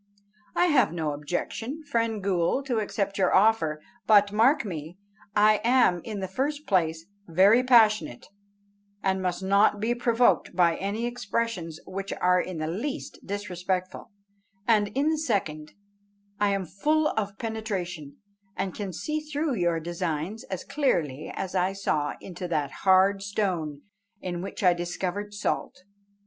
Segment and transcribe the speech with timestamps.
[0.55, 4.97] "I have no objection, friend ghool, to accept your offer; but, mark me,
[5.35, 8.25] I am, in the first place, very passionate,
[9.03, 14.09] and must not be provoked by any expressions which are in the least disrespectful;
[14.67, 15.73] and, in the second,
[16.39, 18.17] I am full of penetration,
[18.57, 23.81] and can see through your designs as clearly as I saw into that hard stone
[24.19, 25.83] in which I discovered salt.